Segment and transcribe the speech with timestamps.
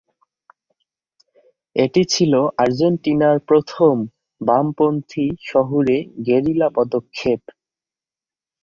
[1.75, 3.95] এটি ছিল আর্জেন্টিনার প্রথম
[4.41, 7.41] বামপন্থী শহুরে গেরিলা পদক্ষেপ।